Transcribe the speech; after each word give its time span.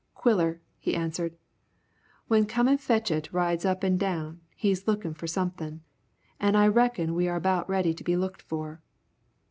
"Quiller," 0.15 0.59
he 0.79 0.95
answered, 0.95 1.37
"when 2.27 2.47
Come 2.47 2.67
an' 2.67 2.77
go 2.77 2.81
fetch 2.81 3.11
it 3.11 3.31
rides 3.31 3.65
up 3.65 3.83
an' 3.83 3.97
down, 3.97 4.41
he's 4.55 4.87
lookin' 4.87 5.13
for 5.13 5.27
somethin'. 5.27 5.81
An' 6.39 6.55
I 6.55 6.69
reckon 6.69 7.13
we're 7.13 7.31
are 7.33 7.37
about 7.37 7.69
ready 7.69 7.93
to 7.93 8.03
be 8.03 8.17
looked 8.17 8.41
for." 8.41 8.81